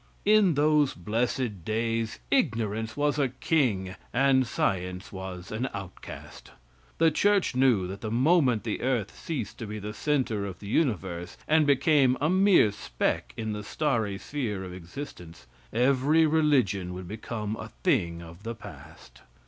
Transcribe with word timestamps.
In 0.25 0.55
those 0.55 0.95
blessed 0.95 1.63
days 1.63 2.17
ignorance 2.31 2.97
was 2.97 3.19
a 3.19 3.29
king 3.29 3.93
and 4.11 4.47
science 4.47 5.11
was 5.11 5.51
an 5.51 5.69
outcast. 5.75 6.49
The 6.97 7.11
church 7.11 7.53
knew 7.55 7.85
that 7.85 8.01
the 8.01 8.09
moment 8.09 8.63
the 8.63 8.81
earth 8.81 9.15
ceased 9.15 9.59
to 9.59 9.67
be 9.67 9.77
the 9.77 9.93
center 9.93 10.43
of 10.47 10.57
the 10.57 10.65
universe, 10.65 11.37
and 11.47 11.67
became 11.67 12.17
a 12.19 12.31
mere 12.31 12.71
speck 12.71 13.31
in 13.37 13.53
the 13.53 13.63
starry 13.63 14.17
sphere 14.17 14.63
of 14.63 14.73
existence, 14.73 15.45
every 15.71 16.25
religion 16.25 16.95
would 16.95 17.07
become 17.07 17.55
a 17.55 17.69
thing 17.83 18.23
of 18.23 18.41
the 18.41 18.55
past. 18.55 19.21